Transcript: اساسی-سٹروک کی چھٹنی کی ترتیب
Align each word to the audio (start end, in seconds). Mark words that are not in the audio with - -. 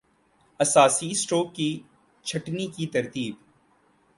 اساسی-سٹروک 0.59 1.53
کی 1.55 1.69
چھٹنی 2.25 2.67
کی 2.67 2.87
ترتیب 2.87 3.35